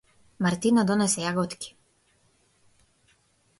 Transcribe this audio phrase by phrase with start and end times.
[0.45, 1.71] Мартина донесе јаготки.